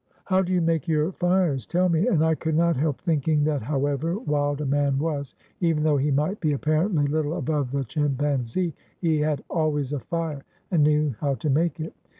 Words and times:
"How 0.25 0.41
do 0.41 0.51
you 0.51 0.61
make 0.61 0.87
your 0.87 1.11
fires? 1.11 1.67
tell 1.67 1.87
me." 1.87 2.07
And 2.07 2.25
I 2.25 2.33
could 2.33 2.55
not 2.55 2.75
help 2.75 2.99
thinking 3.01 3.43
that, 3.43 3.61
however 3.61 4.17
wild 4.17 4.59
a 4.59 4.65
man 4.65 4.97
was, 4.97 5.35
even 5.59 5.83
though 5.83 5.97
he 5.97 6.09
might 6.09 6.39
be 6.39 6.53
apparently 6.53 7.05
little 7.05 7.37
above 7.37 7.69
the 7.71 7.83
chim 7.83 8.15
panzee, 8.15 8.73
he 8.99 9.19
had 9.19 9.43
always 9.47 9.93
a 9.93 9.99
fire, 9.99 10.43
and 10.71 10.81
knew 10.81 11.13
how 11.19 11.35
to 11.35 11.51
make 11.51 11.79
it. 11.79 11.93